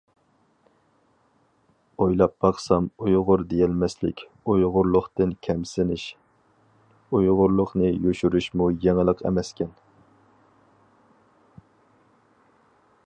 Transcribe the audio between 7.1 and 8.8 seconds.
ئۇيغۇرلۇقنى يوشۇرۇشمۇ